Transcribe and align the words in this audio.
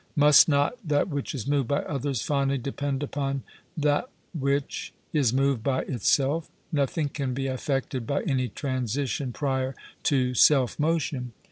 Must 0.15 0.49
not 0.49 0.79
that 0.87 1.09
which 1.09 1.35
is 1.35 1.45
moved 1.45 1.67
by 1.67 1.83
others 1.83 2.23
finally 2.23 2.57
depend 2.57 3.03
upon 3.03 3.43
that 3.77 4.09
which 4.33 4.93
is 5.13 5.31
moved 5.31 5.61
by 5.61 5.83
itself? 5.83 6.49
Nothing 6.71 7.07
can 7.09 7.35
be 7.35 7.45
affected 7.45 8.07
by 8.07 8.23
any 8.23 8.47
transition 8.47 9.31
prior 9.31 9.75
to 10.05 10.33
self 10.33 10.79
motion. 10.79 11.33